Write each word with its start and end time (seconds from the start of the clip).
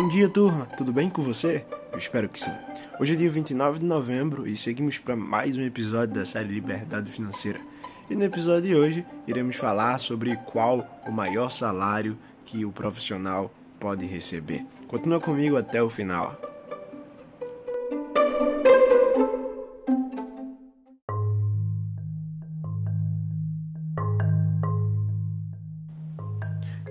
Bom 0.00 0.08
dia, 0.08 0.28
turma! 0.28 0.64
Tudo 0.76 0.92
bem 0.92 1.10
com 1.10 1.24
você? 1.24 1.64
Eu 1.90 1.98
espero 1.98 2.28
que 2.28 2.38
sim. 2.38 2.52
Hoje 3.00 3.14
é 3.14 3.16
dia 3.16 3.28
29 3.28 3.80
de 3.80 3.84
novembro 3.84 4.46
e 4.46 4.56
seguimos 4.56 4.96
para 4.96 5.16
mais 5.16 5.56
um 5.56 5.62
episódio 5.62 6.14
da 6.14 6.24
série 6.24 6.54
Liberdade 6.54 7.10
Financeira. 7.10 7.58
E 8.08 8.14
no 8.14 8.22
episódio 8.22 8.62
de 8.62 8.76
hoje 8.76 9.04
iremos 9.26 9.56
falar 9.56 9.98
sobre 9.98 10.36
qual 10.36 10.86
o 11.04 11.10
maior 11.10 11.50
salário 11.50 12.16
que 12.46 12.64
o 12.64 12.70
profissional 12.70 13.52
pode 13.80 14.06
receber. 14.06 14.64
Continua 14.86 15.18
comigo 15.18 15.56
até 15.56 15.82
o 15.82 15.90
final. 15.90 16.40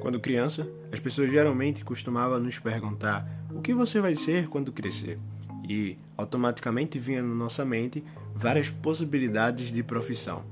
Quando 0.08 0.22
criança, 0.22 0.66
as 0.90 1.02
pessoas 1.02 1.30
geralmente 1.30 1.84
costumavam 1.84 2.40
nos 2.40 2.58
perguntar 2.58 3.28
o 3.54 3.60
que 3.60 3.74
você 3.74 4.00
vai 4.00 4.16
ser 4.16 4.48
quando 4.48 4.72
crescer? 4.72 5.20
E 5.68 5.98
automaticamente 6.16 6.98
vinha 6.98 7.22
na 7.22 7.36
nossa 7.36 7.66
mente 7.66 8.02
várias 8.34 8.70
possibilidades 8.70 9.70
de 9.70 9.84
profissão. 9.84 10.46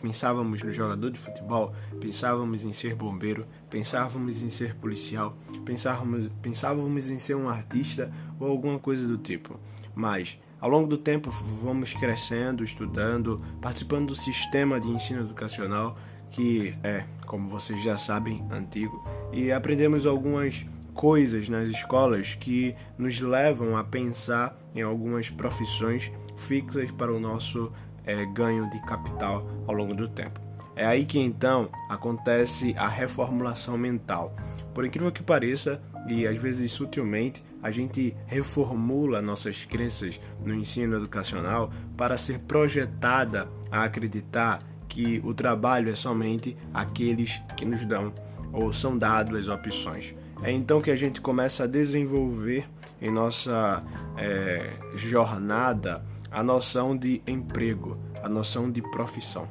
Pensávamos 0.00 0.62
no 0.62 0.72
jogador 0.72 1.10
de 1.10 1.18
futebol, 1.18 1.74
pensávamos 2.00 2.64
em 2.64 2.72
ser 2.72 2.94
bombeiro, 2.94 3.46
pensávamos 3.68 4.42
em 4.42 4.48
ser 4.48 4.74
policial, 4.76 5.36
pensávamos, 5.66 6.32
pensávamos 6.40 7.10
em 7.10 7.18
ser 7.18 7.34
um 7.34 7.50
artista 7.50 8.10
ou 8.40 8.48
alguma 8.48 8.78
coisa 8.78 9.06
do 9.06 9.18
tipo. 9.18 9.60
Mas, 9.94 10.38
ao 10.58 10.70
longo 10.70 10.88
do 10.88 10.96
tempo, 10.96 11.30
vamos 11.62 11.92
crescendo, 11.92 12.64
estudando, 12.64 13.38
participando 13.60 14.06
do 14.06 14.16
sistema 14.16 14.80
de 14.80 14.88
ensino 14.88 15.20
educacional 15.20 15.98
que 16.32 16.74
é, 16.82 17.04
como 17.26 17.48
vocês 17.48 17.82
já 17.82 17.96
sabem, 17.96 18.44
antigo, 18.50 19.02
e 19.32 19.52
aprendemos 19.52 20.06
algumas 20.06 20.66
coisas 20.94 21.48
nas 21.48 21.68
escolas 21.68 22.34
que 22.34 22.74
nos 22.98 23.20
levam 23.20 23.76
a 23.76 23.84
pensar 23.84 24.56
em 24.74 24.82
algumas 24.82 25.30
profissões 25.30 26.10
fixas 26.36 26.90
para 26.90 27.12
o 27.12 27.20
nosso 27.20 27.72
é, 28.04 28.24
ganho 28.26 28.68
de 28.70 28.80
capital 28.82 29.46
ao 29.66 29.74
longo 29.74 29.94
do 29.94 30.08
tempo. 30.08 30.40
É 30.74 30.86
aí 30.86 31.04
que 31.04 31.18
então 31.18 31.70
acontece 31.88 32.74
a 32.76 32.88
reformulação 32.88 33.76
mental. 33.76 34.34
Por 34.74 34.84
incrível 34.86 35.12
que 35.12 35.22
pareça, 35.22 35.82
e 36.08 36.26
às 36.26 36.36
vezes 36.38 36.72
sutilmente, 36.72 37.44
a 37.62 37.70
gente 37.70 38.16
reformula 38.26 39.22
nossas 39.22 39.64
crenças 39.64 40.18
no 40.44 40.54
ensino 40.54 40.96
educacional 40.96 41.70
para 41.96 42.16
ser 42.16 42.40
projetada 42.40 43.48
a 43.70 43.84
acreditar 43.84 44.58
que 44.92 45.22
o 45.24 45.32
trabalho 45.32 45.90
é 45.90 45.94
somente 45.94 46.54
aqueles 46.74 47.40
que 47.56 47.64
nos 47.64 47.82
dão 47.86 48.12
ou 48.52 48.74
são 48.74 48.98
dados 48.98 49.34
as 49.38 49.48
opções. 49.48 50.14
É 50.42 50.52
então 50.52 50.82
que 50.82 50.90
a 50.90 50.96
gente 50.96 51.18
começa 51.18 51.64
a 51.64 51.66
desenvolver 51.66 52.68
em 53.00 53.10
nossa 53.10 53.82
é, 54.18 54.70
jornada 54.94 56.04
a 56.30 56.42
noção 56.42 56.94
de 56.94 57.22
emprego, 57.26 57.96
a 58.22 58.28
noção 58.28 58.70
de 58.70 58.82
profissão. 58.82 59.48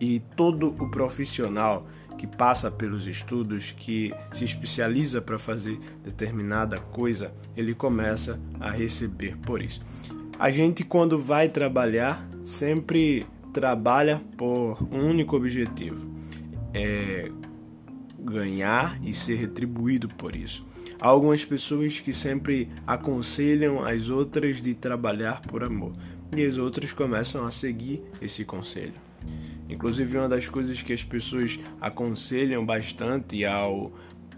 E 0.00 0.20
todo 0.34 0.68
o 0.68 0.90
profissional 0.90 1.86
que 2.16 2.26
passa 2.26 2.70
pelos 2.70 3.06
estudos, 3.06 3.70
que 3.72 4.14
se 4.32 4.46
especializa 4.46 5.20
para 5.20 5.38
fazer 5.38 5.78
determinada 6.02 6.78
coisa, 6.78 7.34
ele 7.54 7.74
começa 7.74 8.40
a 8.58 8.70
receber 8.70 9.36
por 9.36 9.60
isso. 9.60 9.82
A 10.38 10.50
gente, 10.50 10.84
quando 10.84 11.18
vai 11.18 11.50
trabalhar, 11.50 12.26
sempre 12.46 13.26
trabalha 13.54 14.20
por 14.36 14.82
um 14.90 15.08
único 15.08 15.36
objetivo: 15.36 16.04
é 16.74 17.30
ganhar 18.18 18.98
e 19.02 19.14
ser 19.14 19.36
retribuído 19.36 20.08
por 20.08 20.34
isso. 20.34 20.66
Há 21.00 21.08
algumas 21.08 21.44
pessoas 21.44 22.00
que 22.00 22.12
sempre 22.12 22.68
aconselham 22.86 23.84
as 23.84 24.10
outras 24.10 24.60
de 24.60 24.74
trabalhar 24.74 25.40
por 25.40 25.62
amor, 25.62 25.92
e 26.36 26.44
as 26.44 26.58
outras 26.58 26.92
começam 26.92 27.46
a 27.46 27.50
seguir 27.50 28.02
esse 28.20 28.44
conselho. 28.44 28.94
Inclusive, 29.68 30.18
uma 30.18 30.28
das 30.28 30.48
coisas 30.48 30.82
que 30.82 30.92
as 30.92 31.02
pessoas 31.02 31.58
aconselham 31.80 32.64
bastante 32.66 33.46
ao, 33.46 33.92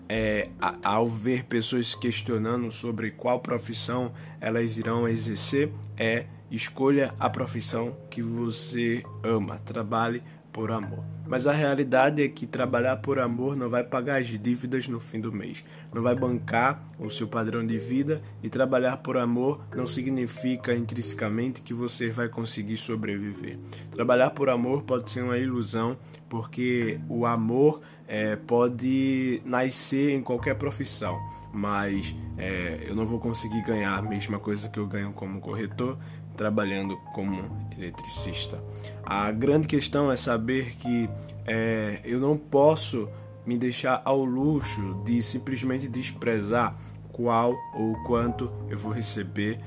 é, 0.09 0.49
ao 0.85 1.07
ver 1.09 1.45
pessoas 1.45 1.95
questionando 1.95 2.71
sobre 2.71 3.11
qual 3.11 3.41
profissão 3.41 4.13
elas 4.41 4.79
irão 4.79 5.09
exercer 5.09 5.71
é 5.97 6.27
Escolha 6.51 7.13
a 7.19 7.29
profissão 7.29 7.97
que 8.09 8.23
você 8.23 9.03
ama, 9.25 9.59
trabalhe 9.65 10.23
por 10.57 10.73
amor. 10.73 11.05
Mas 11.27 11.47
a 11.47 11.53
realidade 11.53 12.23
é 12.23 12.29
que 12.29 12.47
trabalhar 12.47 12.97
por 12.97 13.19
amor 13.19 13.55
não 13.55 13.69
vai 13.69 13.85
pagar 13.85 14.23
as 14.23 14.27
dívidas 14.27 14.89
no 14.89 14.99
fim 14.99 15.21
do 15.21 15.31
mês, 15.31 15.63
não 15.93 16.01
vai 16.01 16.15
bancar 16.15 16.83
o 16.99 17.11
seu 17.11 17.29
padrão 17.29 17.67
de 17.67 17.79
vida 17.79 18.23
e 18.43 18.49
trabalhar 18.49 18.97
por 18.97 19.19
amor 19.19 19.61
não 19.75 19.87
significa 19.87 20.75
intrinsecamente 20.75 21.61
que 21.61 21.75
você 21.75 22.09
vai 22.09 22.31
conseguir 22.31 22.79
sobreviver. 22.79 23.59
Trabalhar 23.93 24.31
por 24.31 24.49
amor 24.49 24.83
pode 24.85 25.11
ser 25.11 25.21
uma 25.21 25.37
ilusão, 25.37 25.99
porque 26.27 26.99
o 27.07 27.27
amor 27.27 27.83
é, 28.09 28.35
pode 28.37 29.43
nascer 29.45 30.13
em 30.15 30.23
qualquer 30.23 30.57
profissão 30.57 31.19
mas 31.53 32.15
é, 32.37 32.85
eu 32.87 32.95
não 32.95 33.07
vou 33.07 33.19
conseguir 33.19 33.63
ganhar 33.63 33.97
a 33.97 34.03
mesma 34.03 34.39
coisa 34.39 34.69
que 34.69 34.79
eu 34.79 34.87
ganho 34.87 35.13
como 35.13 35.41
corretor 35.41 35.97
trabalhando 36.37 36.97
como 37.15 37.45
eletricista. 37.77 38.63
A 39.05 39.31
grande 39.33 39.67
questão 39.67 40.11
é 40.11 40.17
saber 40.17 40.77
que 40.77 41.09
é, 41.47 42.01
eu 42.05 42.21
não 42.21 42.37
posso 42.37 43.09
me 43.45 43.57
deixar 43.57 44.03
ao 44.05 44.25
luxo 44.25 45.03
de 45.05 45.23
simplesmente 45.23 45.89
desprezar 45.89 46.77
qual 47.13 47.55
ou 47.75 47.95
quanto 48.05 48.53
eu 48.69 48.79
vou 48.79 48.93
receber 48.93 49.59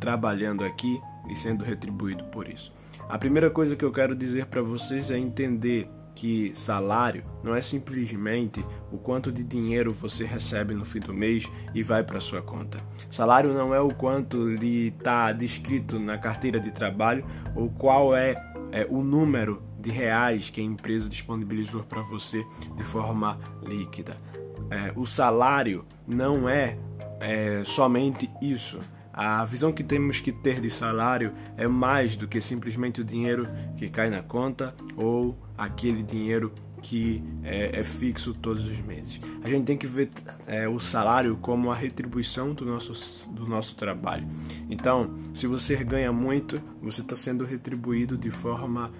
trabalhando 0.00 0.64
aqui 0.64 1.00
e 1.30 1.36
sendo 1.36 1.62
retribuído 1.62 2.24
por 2.24 2.48
isso. 2.48 2.72
A 3.08 3.18
primeira 3.18 3.50
coisa 3.50 3.76
que 3.76 3.84
eu 3.84 3.92
quero 3.92 4.14
dizer 4.16 4.46
para 4.46 4.62
vocês 4.62 5.10
é 5.10 5.18
entender 5.18 5.86
que 6.14 6.52
salário 6.54 7.24
não 7.42 7.54
é 7.54 7.60
simplesmente 7.60 8.64
o 8.92 8.98
quanto 8.98 9.32
de 9.32 9.42
dinheiro 9.42 9.92
você 9.92 10.24
recebe 10.24 10.74
no 10.74 10.84
fim 10.84 11.00
do 11.00 11.14
mês 11.14 11.48
e 11.74 11.82
vai 11.82 12.02
para 12.02 12.20
sua 12.20 12.42
conta. 12.42 12.78
Salário 13.10 13.54
não 13.54 13.74
é 13.74 13.80
o 13.80 13.88
quanto 13.88 14.48
lhe 14.48 14.88
está 14.88 15.32
descrito 15.32 15.98
na 15.98 16.18
carteira 16.18 16.60
de 16.60 16.70
trabalho 16.70 17.24
ou 17.54 17.70
qual 17.70 18.14
é, 18.14 18.34
é 18.72 18.86
o 18.88 19.02
número 19.02 19.62
de 19.78 19.90
reais 19.90 20.50
que 20.50 20.60
a 20.60 20.64
empresa 20.64 21.08
disponibilizou 21.08 21.82
para 21.84 22.02
você 22.02 22.44
de 22.76 22.84
forma 22.84 23.38
líquida. 23.62 24.16
É, 24.70 24.92
o 24.94 25.06
salário 25.06 25.82
não 26.06 26.48
é, 26.48 26.76
é 27.20 27.62
somente 27.64 28.30
isso. 28.40 28.78
A 29.12 29.44
visão 29.44 29.72
que 29.72 29.82
temos 29.82 30.20
que 30.20 30.32
ter 30.32 30.60
de 30.60 30.70
salário 30.70 31.32
é 31.56 31.66
mais 31.66 32.16
do 32.16 32.28
que 32.28 32.40
simplesmente 32.40 33.00
o 33.00 33.04
dinheiro 33.04 33.48
que 33.76 33.88
cai 33.88 34.08
na 34.08 34.22
conta 34.22 34.74
ou 34.96 35.36
aquele 35.58 36.02
dinheiro 36.02 36.52
que 36.80 37.22
é, 37.42 37.80
é 37.80 37.84
fixo 37.84 38.32
todos 38.32 38.66
os 38.66 38.78
meses. 38.80 39.20
A 39.44 39.48
gente 39.48 39.64
tem 39.64 39.76
que 39.76 39.86
ver 39.86 40.10
é, 40.46 40.68
o 40.68 40.78
salário 40.78 41.36
como 41.36 41.70
a 41.70 41.74
retribuição 41.74 42.54
do 42.54 42.64
nosso, 42.64 43.28
do 43.30 43.46
nosso 43.46 43.74
trabalho. 43.76 44.26
Então, 44.68 45.18
se 45.34 45.46
você 45.46 45.76
ganha 45.84 46.12
muito, 46.12 46.60
você 46.82 47.02
está 47.02 47.14
sendo 47.14 47.44
retribuído 47.44 48.16
de 48.16 48.30
forma 48.30 48.90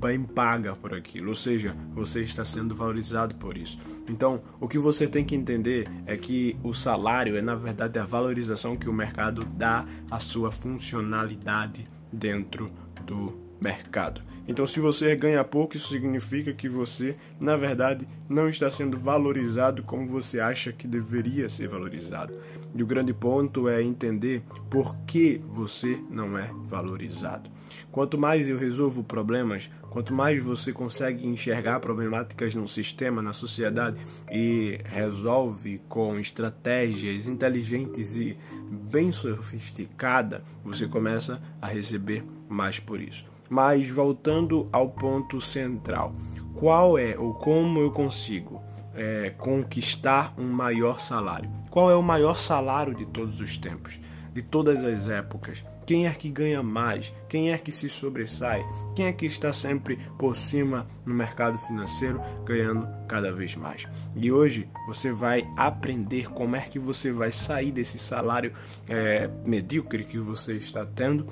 bem 0.00 0.22
paga 0.22 0.74
por 0.74 0.94
aquilo, 0.94 1.28
ou 1.28 1.34
seja, 1.34 1.76
você 1.92 2.22
está 2.22 2.44
sendo 2.44 2.74
valorizado 2.74 3.34
por 3.34 3.56
isso. 3.56 3.78
Então, 4.08 4.42
o 4.58 4.66
que 4.66 4.78
você 4.78 5.06
tem 5.06 5.24
que 5.24 5.34
entender 5.34 5.86
é 6.06 6.16
que 6.16 6.56
o 6.64 6.72
salário 6.72 7.36
é 7.36 7.42
na 7.42 7.54
verdade 7.54 7.98
a 7.98 8.04
valorização 8.04 8.76
que 8.76 8.88
o 8.88 8.92
mercado 8.92 9.44
dá 9.44 9.84
à 10.10 10.18
sua 10.18 10.50
funcionalidade 10.50 11.86
dentro 12.12 12.70
do 13.04 13.38
mercado. 13.60 14.22
Então, 14.50 14.66
se 14.66 14.80
você 14.80 15.14
ganha 15.14 15.44
pouco, 15.44 15.76
isso 15.76 15.90
significa 15.90 16.52
que 16.52 16.68
você, 16.68 17.14
na 17.38 17.56
verdade, 17.56 18.04
não 18.28 18.48
está 18.48 18.68
sendo 18.68 18.98
valorizado 18.98 19.84
como 19.84 20.08
você 20.08 20.40
acha 20.40 20.72
que 20.72 20.88
deveria 20.88 21.48
ser 21.48 21.68
valorizado. 21.68 22.34
E 22.74 22.82
o 22.82 22.86
grande 22.86 23.14
ponto 23.14 23.68
é 23.68 23.80
entender 23.80 24.42
por 24.68 24.96
que 25.06 25.40
você 25.46 26.00
não 26.10 26.36
é 26.36 26.50
valorizado. 26.64 27.48
Quanto 27.92 28.18
mais 28.18 28.48
eu 28.48 28.58
resolvo 28.58 29.04
problemas, 29.04 29.70
quanto 29.88 30.12
mais 30.12 30.42
você 30.42 30.72
consegue 30.72 31.24
enxergar 31.24 31.78
problemáticas 31.78 32.52
no 32.52 32.66
sistema, 32.66 33.22
na 33.22 33.32
sociedade 33.32 34.04
e 34.32 34.80
resolve 34.84 35.80
com 35.88 36.18
estratégias 36.18 37.24
inteligentes 37.24 38.16
e 38.16 38.36
bem 38.68 39.12
sofisticadas, 39.12 40.42
você 40.64 40.88
começa 40.88 41.40
a 41.62 41.68
receber 41.68 42.24
mais 42.48 42.80
por 42.80 43.00
isso. 43.00 43.30
Mas 43.50 43.90
voltando 43.90 44.68
ao 44.72 44.90
ponto 44.90 45.40
central, 45.40 46.14
qual 46.54 46.96
é 46.96 47.18
ou 47.18 47.34
como 47.34 47.80
eu 47.80 47.90
consigo 47.90 48.62
é, 48.94 49.30
conquistar 49.30 50.32
um 50.38 50.48
maior 50.48 51.00
salário? 51.00 51.50
Qual 51.68 51.90
é 51.90 51.96
o 51.96 52.02
maior 52.02 52.38
salário 52.38 52.94
de 52.94 53.06
todos 53.06 53.40
os 53.40 53.56
tempos, 53.56 53.98
de 54.32 54.40
todas 54.40 54.84
as 54.84 55.08
épocas? 55.08 55.64
Quem 55.84 56.06
é 56.06 56.12
que 56.12 56.30
ganha 56.30 56.62
mais? 56.62 57.12
Quem 57.28 57.50
é 57.50 57.58
que 57.58 57.72
se 57.72 57.88
sobressai? 57.88 58.64
Quem 58.94 59.06
é 59.06 59.12
que 59.12 59.26
está 59.26 59.52
sempre 59.52 59.98
por 60.16 60.36
cima 60.36 60.86
no 61.04 61.12
mercado 61.12 61.58
financeiro, 61.58 62.20
ganhando 62.44 62.86
cada 63.08 63.32
vez 63.32 63.56
mais? 63.56 63.88
E 64.14 64.30
hoje 64.30 64.68
você 64.86 65.10
vai 65.10 65.44
aprender 65.56 66.30
como 66.30 66.54
é 66.54 66.60
que 66.60 66.78
você 66.78 67.10
vai 67.10 67.32
sair 67.32 67.72
desse 67.72 67.98
salário 67.98 68.52
é, 68.88 69.28
medíocre 69.44 70.04
que 70.04 70.18
você 70.18 70.52
está 70.52 70.86
tendo, 70.86 71.26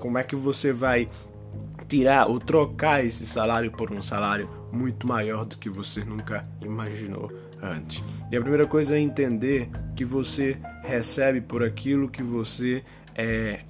como 0.00 0.18
é 0.18 0.24
que 0.24 0.34
você 0.34 0.72
vai 0.72 1.08
tirar 1.88 2.26
ou 2.28 2.38
trocar 2.38 3.04
esse 3.04 3.26
salário 3.26 3.70
por 3.70 3.92
um 3.92 4.02
salário 4.02 4.48
muito 4.72 5.06
maior 5.06 5.44
do 5.44 5.58
que 5.58 5.68
você 5.68 6.04
nunca 6.04 6.48
imaginou 6.60 7.30
antes. 7.62 8.02
E 8.30 8.36
a 8.36 8.40
primeira 8.40 8.66
coisa 8.66 8.96
é 8.96 9.00
entender 9.00 9.68
que 9.94 10.04
você 10.04 10.58
recebe 10.82 11.40
por 11.40 11.62
aquilo 11.62 12.08
que 12.08 12.22
você 12.22 12.82
é, 13.14 13.60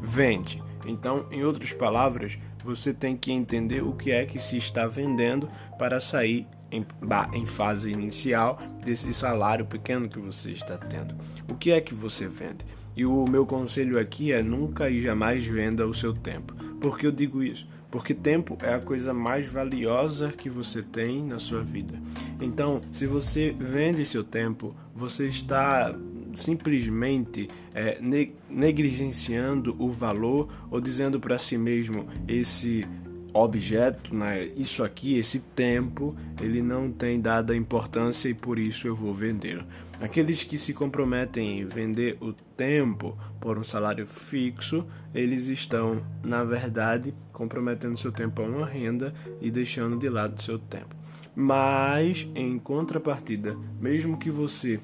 vende. 0.00 0.62
Então, 0.86 1.26
em 1.30 1.42
outras 1.44 1.72
palavras, 1.72 2.38
você 2.64 2.92
tem 2.92 3.16
que 3.16 3.32
entender 3.32 3.82
o 3.82 3.92
que 3.92 4.12
é 4.12 4.24
que 4.24 4.38
se 4.38 4.56
está 4.56 4.86
vendendo 4.86 5.48
para 5.78 6.00
sair 6.00 6.46
em, 6.70 6.86
em, 7.32 7.46
fase 7.46 7.90
inicial 7.90 8.58
desse 8.84 9.12
salário 9.12 9.66
pequeno 9.66 10.08
que 10.08 10.20
você 10.20 10.50
está 10.52 10.76
tendo. 10.76 11.14
O 11.50 11.56
que 11.56 11.72
é 11.72 11.80
que 11.80 11.94
você 11.94 12.28
vende? 12.28 12.64
E 12.96 13.04
o 13.04 13.24
meu 13.28 13.46
conselho 13.46 13.98
aqui 13.98 14.32
é 14.32 14.42
nunca 14.42 14.90
e 14.90 15.02
jamais 15.02 15.44
venda 15.44 15.86
o 15.86 15.94
seu 15.94 16.12
tempo. 16.12 16.54
Por 16.80 16.98
que 16.98 17.06
eu 17.06 17.12
digo 17.12 17.42
isso? 17.42 17.66
Porque 17.90 18.14
tempo 18.14 18.56
é 18.62 18.74
a 18.74 18.80
coisa 18.80 19.12
mais 19.12 19.50
valiosa 19.50 20.32
que 20.32 20.48
você 20.48 20.82
tem 20.82 21.24
na 21.24 21.38
sua 21.38 21.62
vida. 21.62 22.00
Então, 22.40 22.80
se 22.92 23.06
você 23.06 23.54
vende 23.58 24.04
seu 24.06 24.22
tempo, 24.22 24.74
você 24.94 25.26
está 25.26 25.94
simplesmente 26.34 27.48
é, 27.74 28.00
negligenciando 28.48 29.74
o 29.78 29.90
valor 29.90 30.48
ou 30.70 30.80
dizendo 30.80 31.18
para 31.18 31.38
si 31.38 31.58
mesmo 31.58 32.06
esse 32.28 32.84
objeto, 33.32 34.14
né, 34.14 34.44
isso 34.56 34.82
aqui, 34.82 35.16
esse 35.16 35.40
tempo, 35.40 36.14
ele 36.40 36.62
não 36.62 36.90
tem 36.90 37.20
dada 37.20 37.56
importância 37.56 38.28
e 38.28 38.34
por 38.34 38.58
isso 38.58 38.86
eu 38.86 38.96
vou 38.96 39.14
vender. 39.14 39.64
Aqueles 40.00 40.42
que 40.42 40.56
se 40.56 40.72
comprometem 40.72 41.60
em 41.60 41.66
vender 41.66 42.16
o 42.20 42.32
tempo 42.32 43.14
por 43.38 43.58
um 43.58 43.64
salário 43.64 44.06
fixo, 44.06 44.86
eles 45.14 45.48
estão, 45.48 46.02
na 46.24 46.42
verdade, 46.42 47.14
comprometendo 47.32 47.98
seu 47.98 48.10
tempo 48.10 48.40
a 48.40 48.46
uma 48.46 48.66
renda 48.66 49.12
e 49.40 49.50
deixando 49.50 49.98
de 49.98 50.08
lado 50.08 50.42
seu 50.42 50.58
tempo. 50.58 50.96
Mas, 51.36 52.26
em 52.34 52.58
contrapartida, 52.58 53.56
mesmo 53.78 54.18
que 54.18 54.30
você 54.30 54.80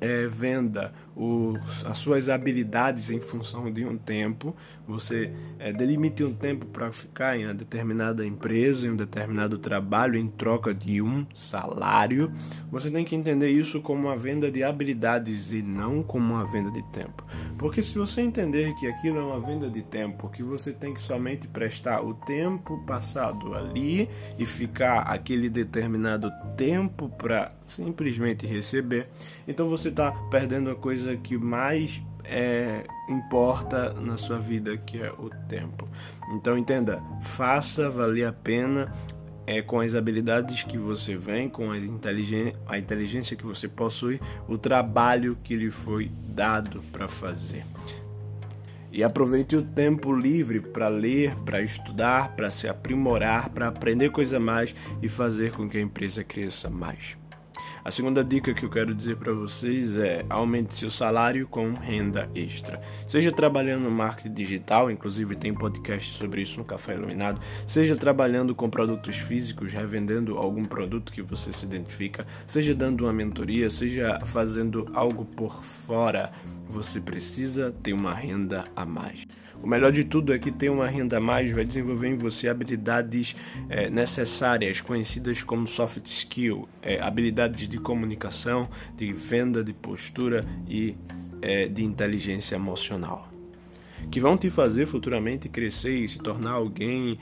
é, 0.00 0.26
venda 0.26 0.92
os, 1.14 1.84
as 1.84 1.98
suas 1.98 2.28
habilidades 2.28 3.10
em 3.10 3.20
função 3.20 3.70
de 3.70 3.84
um 3.84 3.98
tempo, 3.98 4.54
você 4.86 5.32
é, 5.58 5.72
delimite 5.72 6.24
um 6.24 6.34
tempo 6.34 6.66
para 6.66 6.92
ficar 6.92 7.36
em 7.36 7.44
uma 7.44 7.54
determinada 7.54 8.26
empresa, 8.26 8.86
em 8.86 8.90
um 8.90 8.96
determinado 8.96 9.58
trabalho, 9.58 10.16
em 10.16 10.28
troca 10.28 10.74
de 10.74 11.00
um 11.00 11.26
salário. 11.34 12.32
Você 12.70 12.90
tem 12.90 13.04
que 13.04 13.14
entender 13.14 13.50
isso 13.50 13.80
como 13.80 14.08
uma 14.08 14.16
venda 14.16 14.50
de 14.50 14.62
habilidades 14.62 15.52
e 15.52 15.62
não 15.62 16.02
como 16.02 16.34
uma 16.34 16.50
venda 16.50 16.70
de 16.70 16.82
tempo. 16.90 17.24
Porque 17.58 17.82
se 17.82 17.98
você 17.98 18.20
entender 18.22 18.74
que 18.76 18.86
aquilo 18.86 19.18
é 19.18 19.22
uma 19.22 19.40
venda 19.40 19.68
de 19.68 19.82
tempo, 19.82 20.28
que 20.30 20.42
você 20.42 20.72
tem 20.72 20.94
que 20.94 21.02
somente 21.02 21.46
prestar 21.46 22.02
o 22.02 22.14
tempo 22.14 22.82
passado 22.86 23.54
ali 23.54 24.08
e 24.38 24.46
ficar 24.46 25.02
aquele 25.02 25.48
determinado 25.50 26.30
tempo 26.56 27.08
para 27.08 27.52
simplesmente 27.66 28.46
receber, 28.46 29.08
então 29.46 29.68
você 29.68 29.88
está 29.88 30.10
perdendo 30.30 30.70
a 30.70 30.74
coisa 30.74 30.99
que 31.16 31.36
mais 31.36 32.02
é, 32.24 32.84
importa 33.08 33.92
na 33.94 34.16
sua 34.16 34.38
vida, 34.38 34.76
que 34.76 35.02
é 35.02 35.10
o 35.10 35.30
tempo. 35.48 35.88
Então 36.32 36.56
entenda, 36.56 37.02
faça 37.22 37.90
valer 37.90 38.26
a 38.26 38.32
pena 38.32 38.92
é, 39.46 39.60
com 39.60 39.80
as 39.80 39.94
habilidades 39.94 40.62
que 40.62 40.78
você 40.78 41.16
vem, 41.16 41.48
com 41.48 41.72
a 41.72 41.78
inteligência, 41.78 42.56
a 42.68 42.78
inteligência 42.78 43.36
que 43.36 43.44
você 43.44 43.66
possui, 43.66 44.20
o 44.48 44.56
trabalho 44.56 45.36
que 45.42 45.56
lhe 45.56 45.70
foi 45.70 46.10
dado 46.28 46.80
para 46.92 47.08
fazer. 47.08 47.64
E 48.92 49.04
aproveite 49.04 49.56
o 49.56 49.62
tempo 49.62 50.12
livre 50.12 50.60
para 50.60 50.88
ler, 50.88 51.34
para 51.44 51.62
estudar, 51.62 52.34
para 52.34 52.50
se 52.50 52.68
aprimorar, 52.68 53.48
para 53.50 53.68
aprender 53.68 54.10
coisa 54.10 54.40
mais 54.40 54.74
e 55.00 55.08
fazer 55.08 55.52
com 55.52 55.68
que 55.68 55.78
a 55.78 55.80
empresa 55.80 56.24
cresça 56.24 56.68
mais. 56.68 57.19
A 57.90 57.92
segunda 57.92 58.22
dica 58.22 58.54
que 58.54 58.64
eu 58.64 58.70
quero 58.70 58.94
dizer 58.94 59.16
para 59.16 59.32
vocês 59.32 59.96
é 59.96 60.24
aumente 60.30 60.76
seu 60.76 60.92
salário 60.92 61.48
com 61.48 61.72
renda 61.72 62.30
extra. 62.36 62.80
Seja 63.08 63.32
trabalhando 63.32 63.82
no 63.82 63.90
marketing 63.90 64.32
digital, 64.32 64.92
inclusive 64.92 65.34
tem 65.34 65.52
podcast 65.52 66.16
sobre 66.16 66.40
isso 66.40 66.56
no 66.56 66.64
Café 66.64 66.94
Iluminado, 66.94 67.40
seja 67.66 67.96
trabalhando 67.96 68.54
com 68.54 68.70
produtos 68.70 69.16
físicos, 69.16 69.72
revendendo 69.72 70.38
algum 70.38 70.64
produto 70.64 71.12
que 71.12 71.20
você 71.20 71.52
se 71.52 71.66
identifica, 71.66 72.24
seja 72.46 72.76
dando 72.76 73.06
uma 73.06 73.12
mentoria, 73.12 73.68
seja 73.68 74.20
fazendo 74.24 74.88
algo 74.94 75.24
por 75.24 75.60
fora, 75.84 76.30
você 76.70 77.00
precisa 77.00 77.74
ter 77.82 77.92
uma 77.92 78.14
renda 78.14 78.64
a 78.74 78.86
mais. 78.86 79.26
O 79.62 79.66
melhor 79.66 79.92
de 79.92 80.04
tudo 80.04 80.32
é 80.32 80.38
que 80.38 80.50
ter 80.50 80.70
uma 80.70 80.88
renda 80.88 81.18
a 81.18 81.20
mais 81.20 81.50
vai 81.52 81.64
desenvolver 81.64 82.08
em 82.08 82.16
você 82.16 82.48
habilidades 82.48 83.36
é, 83.68 83.90
necessárias, 83.90 84.80
conhecidas 84.80 85.42
como 85.42 85.66
soft 85.66 86.06
skill, 86.06 86.66
é, 86.80 87.00
habilidades 87.00 87.68
de 87.68 87.78
comunicação, 87.78 88.70
de 88.96 89.12
venda, 89.12 89.62
de 89.62 89.74
postura 89.74 90.42
e 90.66 90.96
é, 91.42 91.68
de 91.68 91.84
inteligência 91.84 92.54
emocional 92.54 93.28
que 94.10 94.18
vão 94.18 94.34
te 94.34 94.48
fazer 94.48 94.86
futuramente 94.86 95.46
crescer 95.46 95.94
e 95.94 96.08
se 96.08 96.18
tornar 96.18 96.52
alguém 96.52 97.18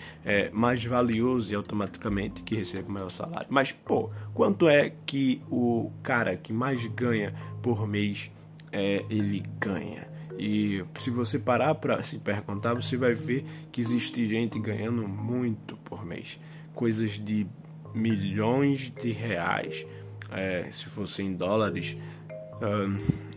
mais 0.53 0.83
valioso 0.85 1.53
e 1.53 1.57
automaticamente 1.57 2.41
que 2.45 2.55
receba 2.55 2.89
o 2.89 2.93
maior 2.93 3.11
salário. 3.11 3.49
Mas, 3.51 3.73
pô, 3.73 4.11
quanto 4.33 4.69
é 4.69 4.93
que 5.05 5.43
o 5.51 5.91
cara 6.05 6.37
que 6.37 6.53
mais 6.53 6.87
ganha 6.87 7.35
por 7.61 7.87
mês 7.87 8.31
é, 8.73 9.05
ele 9.09 9.43
ganha? 9.59 10.09
E 10.39 10.85
se 11.01 11.11
você 11.11 11.39
parar 11.39 11.75
para 11.75 12.03
se 12.03 12.19
perguntar, 12.19 12.75
você 12.75 12.97
vai 12.97 13.13
ver 13.13 13.45
que 13.73 13.81
existe 13.81 14.27
gente 14.29 14.59
ganhando 14.61 15.07
muito 15.09 15.77
por 15.79 16.05
mês, 16.05 16.39
coisas 16.75 17.13
de 17.13 17.47
milhões 17.95 18.93
de 19.03 19.11
reais. 19.11 19.85
É, 20.31 20.69
se 20.73 20.85
fosse 20.87 21.23
em 21.23 21.35
dólares, 21.35 21.97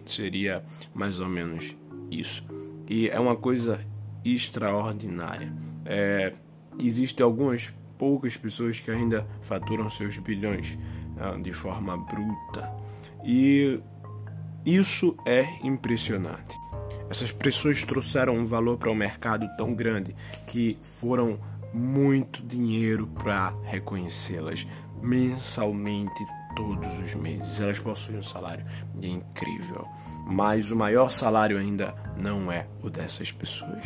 seria 0.06 0.63
mais 0.94 1.19
ou 1.19 1.28
menos 1.28 1.75
isso. 2.12 2.44
E 2.88 3.10
é 3.10 3.19
uma 3.19 3.36
coisa 3.36 3.80
extraordinária. 4.24 5.51
É, 5.86 6.33
Existem 6.80 7.24
algumas 7.24 7.72
poucas 7.98 8.36
pessoas 8.38 8.80
que 8.80 8.89
ainda 8.89 9.28
faturam 9.44 9.89
seus 9.89 10.18
bilhões 10.18 10.78
de 11.44 11.54
forma 11.54 11.97
bruta. 11.97 12.71
E 13.23 13.80
isso 14.65 15.15
é 15.25 15.45
impressionante. 15.63 16.56
Essas 17.09 17.31
pessoas 17.31 17.83
trouxeram 17.83 18.35
um 18.35 18.45
valor 18.45 18.77
para 18.77 18.91
o 18.91 18.95
mercado 18.95 19.47
tão 19.57 19.73
grande 19.73 20.15
que 20.47 20.77
foram 20.99 21.39
muito 21.73 22.41
dinheiro 22.41 23.07
para 23.07 23.53
reconhecê-las 23.63 24.65
mensalmente 25.01 26.25
todos 26.56 26.99
os 26.99 27.15
meses. 27.15 27.59
Elas 27.59 27.80
possuem 27.80 28.19
um 28.19 28.23
salário 28.23 28.65
incrível, 29.01 29.87
mas 30.25 30.71
o 30.71 30.75
maior 30.75 31.09
salário 31.09 31.57
ainda 31.57 31.95
não 32.15 32.51
é 32.51 32.68
o 32.81 32.89
dessas 32.89 33.31
pessoas. 33.31 33.83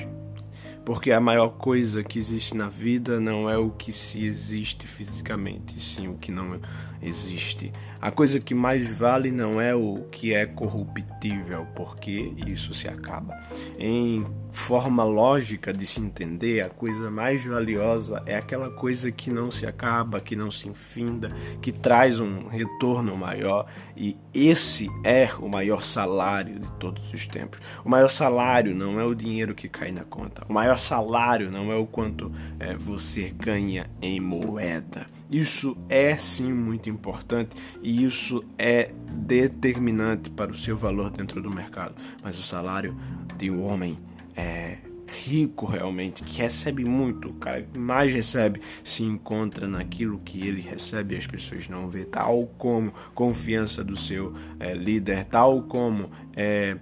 Porque 0.86 1.12
a 1.12 1.20
maior 1.20 1.50
coisa 1.50 2.04
que 2.04 2.20
existe 2.20 2.56
na 2.56 2.70
vida 2.70 3.20
não 3.20 3.50
é 3.50 3.58
o 3.58 3.72
que 3.72 3.92
se 3.92 4.24
existe 4.24 4.86
fisicamente, 4.86 5.80
sim 5.82 6.08
o 6.08 6.16
que 6.16 6.32
não 6.32 6.60
existe. 7.02 7.72
A 8.02 8.12
coisa 8.12 8.40
que 8.40 8.54
mais 8.54 8.88
vale 8.88 9.32
não 9.32 9.60
é 9.60 9.74
o 9.74 10.06
que 10.12 10.34
é 10.34 10.46
corruptível, 10.46 11.66
porque 11.76 12.34
isso 12.46 12.74
se 12.74 12.88
acaba. 12.88 13.36
Em 13.80 14.26
forma 14.56 15.04
lógica 15.04 15.74
de 15.74 15.86
se 15.86 16.00
entender, 16.00 16.66
a 16.66 16.70
coisa 16.70 17.12
mais 17.12 17.44
valiosa 17.44 18.24
é 18.26 18.36
aquela 18.36 18.70
coisa 18.70 19.12
que 19.12 19.32
não 19.32 19.52
se 19.52 19.66
acaba, 19.66 20.20
que 20.20 20.36
não 20.36 20.50
se 20.50 20.70
infinda, 20.70 21.30
que 21.62 21.72
traz 21.72 22.20
um 22.20 22.48
retorno 22.48 23.18
maior, 23.18 23.66
e 23.98 24.16
esse 24.34 24.90
é 25.04 25.30
o 25.40 25.50
maior 25.50 25.82
salário 25.82 26.60
de 26.60 26.72
todos 26.80 27.12
os 27.14 27.28
tempos. 27.28 27.60
O 27.84 27.90
maior 27.90 28.08
salário 28.08 28.74
não 28.74 29.00
é 29.00 29.04
o 29.04 29.16
dinheiro 29.16 29.54
que 29.54 29.68
cai 29.68 29.92
na 29.92 30.04
conta, 30.04 30.46
o 30.48 30.54
maior 30.54 30.78
salário 30.78 31.52
não 31.52 31.72
é 31.72 31.76
o 31.76 31.86
quanto 31.86 32.32
é, 32.60 32.76
você 32.76 33.30
ganha 33.30 33.90
em 34.02 34.20
moeda. 34.20 35.06
Isso 35.30 35.76
é 35.90 36.16
sim 36.18 36.54
muito 36.54 36.90
importante 36.90 37.56
e 37.82 38.04
isso 38.04 38.44
é 38.58 38.92
determinante 39.12 40.30
para 40.30 40.52
o 40.52 40.56
seu 40.56 40.78
valor 40.78 41.10
dentro 41.10 41.42
do 41.42 41.50
mercado. 41.50 41.96
Mas 42.24 42.38
o 42.38 42.44
salário 42.44 42.96
de 43.38 43.50
um 43.50 43.64
homem 43.64 43.98
é 44.36 44.78
rico 45.12 45.66
realmente, 45.66 46.24
que 46.24 46.42
recebe 46.42 46.84
muito, 46.84 47.30
o 47.30 47.34
cara 47.34 47.62
que 47.62 47.80
mais 47.80 48.12
recebe 48.12 48.62
se 48.84 49.04
encontra 49.04 49.68
naquilo 49.68 50.20
que 50.20 50.46
ele 50.46 50.62
recebe 50.62 51.16
e 51.16 51.18
as 51.18 51.28
pessoas 51.28 51.70
não 51.70 51.88
vê, 51.90 52.06
tal 52.06 52.48
como 52.58 52.94
confiança 53.14 53.84
do 53.84 53.96
seu 53.96 54.34
é, 54.60 54.74
líder, 54.74 55.26
tal 55.26 55.64
como 55.64 56.10
é, 56.36 56.78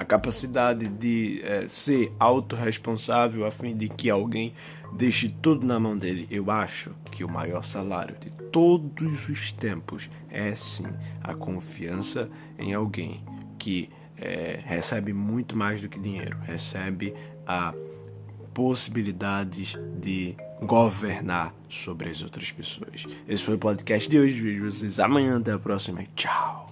a 0.00 0.04
capacidade 0.06 0.88
de 0.88 1.42
é, 1.44 1.68
ser 1.68 2.10
autorresponsável 2.18 3.44
a 3.44 3.50
fim 3.50 3.76
de 3.76 3.86
que 3.86 4.08
alguém 4.08 4.54
deixe 4.94 5.28
tudo 5.28 5.66
na 5.66 5.78
mão 5.78 5.94
dele. 5.94 6.26
Eu 6.30 6.50
acho 6.50 6.92
que 7.10 7.22
o 7.22 7.28
maior 7.28 7.62
salário 7.62 8.16
de 8.18 8.30
todos 8.50 9.28
os 9.28 9.52
tempos 9.52 10.08
é 10.30 10.54
sim 10.54 10.86
a 11.22 11.34
confiança 11.34 12.30
em 12.58 12.72
alguém 12.72 13.22
que 13.58 13.90
é, 14.16 14.60
recebe 14.64 15.12
muito 15.12 15.54
mais 15.54 15.82
do 15.82 15.88
que 15.88 15.98
dinheiro, 15.98 16.38
recebe 16.44 17.12
a 17.46 17.74
possibilidades 18.54 19.78
de 20.00 20.34
governar 20.62 21.54
sobre 21.68 22.08
as 22.08 22.22
outras 22.22 22.50
pessoas. 22.50 23.04
Esse 23.28 23.42
foi 23.42 23.56
o 23.56 23.58
podcast 23.58 24.08
de 24.08 24.18
hoje. 24.18 24.40
Vejo 24.40 24.64
vocês 24.64 24.98
amanhã. 24.98 25.38
Até 25.38 25.52
a 25.52 25.58
próxima. 25.58 26.02
Tchau. 26.16 26.70